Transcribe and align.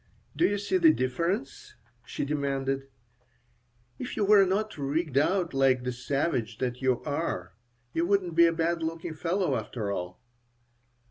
"Do 0.35 0.47
you 0.47 0.57
see 0.57 0.77
the 0.77 0.91
difference?" 0.91 1.75
she 2.03 2.25
demanded. 2.25 2.87
"If 3.99 4.17
you 4.17 4.25
were 4.25 4.47
not 4.47 4.75
rigged 4.79 5.15
out 5.19 5.53
like 5.53 5.83
the 5.83 5.91
savage 5.91 6.57
that 6.57 6.81
you 6.81 7.03
are 7.03 7.53
you 7.93 8.07
wouldn't 8.07 8.33
be 8.33 8.47
a 8.47 8.51
bad 8.51 8.81
looking 8.81 9.13
fellow, 9.13 9.55
after 9.55 9.91
all. 9.91 10.19